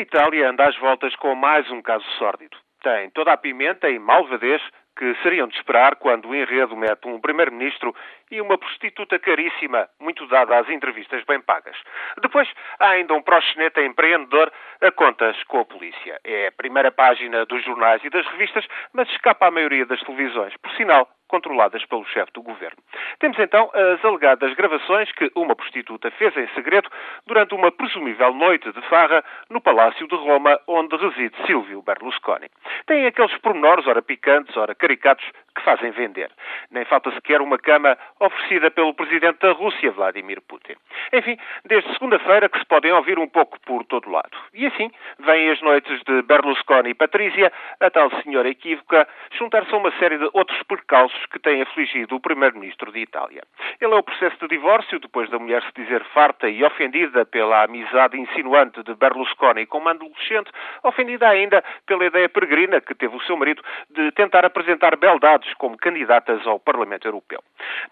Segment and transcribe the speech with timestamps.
[0.00, 2.56] Itália anda às voltas com mais um caso sórdido.
[2.82, 4.62] Tem toda a pimenta e malvadez
[4.96, 7.94] que seriam de esperar quando o enredo mete um primeiro-ministro
[8.30, 11.76] e uma prostituta caríssima, muito dada às entrevistas bem pagas.
[12.20, 16.18] Depois há ainda um proxeneta empreendedor a contas com a polícia.
[16.24, 20.54] É a primeira página dos jornais e das revistas, mas escapa à maioria das televisões.
[20.58, 22.76] Por sinal, controladas pelo chefe do governo.
[23.20, 26.90] Temos então as alegadas gravações que uma prostituta fez em segredo
[27.26, 32.50] durante uma presumível noite de farra no Palácio de Roma, onde reside Silvio Berlusconi.
[32.86, 35.24] Tem aqueles pormenores, ora picantes, ora caricatos,
[35.54, 36.30] que fazem vender.
[36.70, 40.74] Nem falta sequer uma cama oferecida pelo presidente da Rússia, Vladimir Putin.
[41.12, 44.30] Enfim, desde segunda-feira que se podem ouvir um pouco por todo lado.
[44.54, 49.78] E assim, vêm as noites de Berlusconi e Patrícia, a tal senhora equívoca, juntar-se a
[49.78, 53.42] uma série de outros percalços que têm afligido o primeiro-ministro de Itália.
[53.80, 57.64] Ele é o processo de divórcio, depois da mulher se dizer farta e ofendida pela
[57.64, 60.50] amizade insinuante de Berlusconi com uma adolescente,
[60.82, 65.76] ofendida ainda pela ideia peregrina que teve o seu marido de tentar apresentar beldades como
[65.76, 67.42] candidatas ao Parlamento Europeu.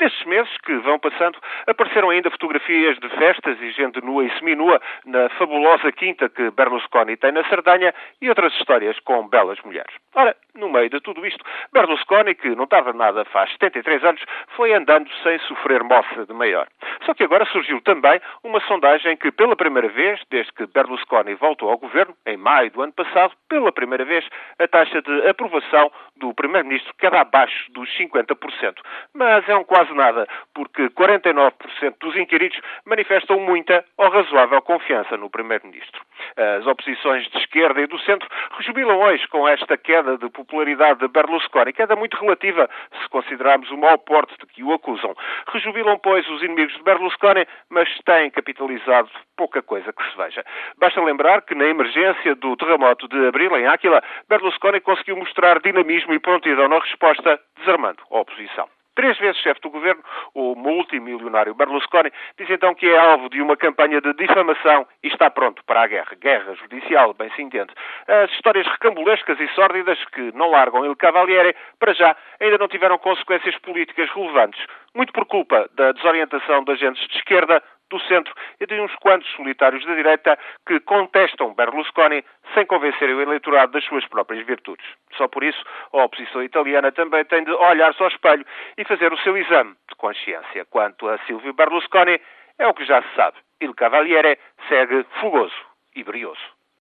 [0.01, 4.81] Nestes meses que vão passando, apareceram ainda fotografias de festas e gente nua e seminua
[5.05, 9.95] na fabulosa quinta que Berlusconi tem na Sardanha e outras histórias com belas mulheres.
[10.15, 14.23] Ora, no meio de tudo isto, Berlusconi, que não estava nada faz 73 anos,
[14.57, 16.67] foi andando sem sofrer moça de maior.
[17.05, 21.71] Só que agora surgiu também uma sondagem que, pela primeira vez, desde que Berlusconi voltou
[21.71, 24.27] ao governo, em maio do ano passado, pela primeira vez,
[24.59, 28.75] a taxa de aprovação do primeiro-ministro queda abaixo dos 50%.
[29.15, 31.53] Mas é um quase nada, porque 49%
[32.01, 36.01] dos inquiridos manifestam muita ou razoável confiança no primeiro-ministro.
[36.37, 41.09] As oposições de esquerda e do centro rejubilam hoje com esta queda de popularidade de
[41.09, 42.69] Berlusconi, queda muito relativa
[43.03, 45.15] se considerarmos o mau porte de que o acusam.
[45.53, 50.45] Rejubilam, pois, os inimigos de Berlusconi, mas têm capitalizado pouca coisa que se veja.
[50.79, 56.13] Basta lembrar que na emergência do terremoto de abril em Áquila, Berlusconi conseguiu mostrar dinamismo
[56.15, 58.69] e prontidão na resposta, desarmando a oposição
[58.99, 60.03] três vezes chefe do governo,
[60.35, 65.31] o multimilionário Berlusconi, diz então que é alvo de uma campanha de difamação e está
[65.31, 66.17] pronto para a guerra.
[66.21, 67.73] Guerra judicial, bem se entende.
[68.09, 72.99] As histórias recambulescas e sórdidas que não largam Il Cavaliere, para já, ainda não tiveram
[72.99, 78.67] consequências políticas relevantes, muito por culpa da desorientação de agentes de esquerda do centro e
[78.67, 82.25] de uns quantos solitários da direita que contestam Berlusconi
[82.59, 84.85] sem convencerem o eleitorado das suas próprias virtudes.
[85.17, 88.45] Só por isso, a oposição italiana também tem de olhar-se ao espelho
[88.77, 90.65] e fazer o seu exame de consciência.
[90.65, 92.21] Quanto a Silvio Berlusconi,
[92.59, 93.37] é o que já se sabe.
[93.61, 94.39] Il Cavaliere
[94.69, 95.55] segue fogoso
[95.95, 96.58] e brioso.